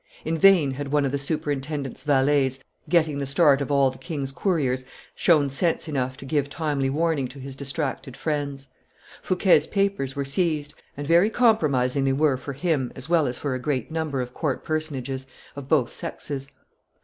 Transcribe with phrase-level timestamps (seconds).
[0.25, 2.59] In vain had one of the superintendent's valets,
[2.89, 7.27] getting the start of all the king's couriers, shown sense enough to give timely warning
[7.27, 8.67] to his distracted friends;
[9.21, 13.53] Fouquet's papers were seized, and very compromising they were for him as well as for
[13.53, 16.49] a great number of court personages, of both sexes.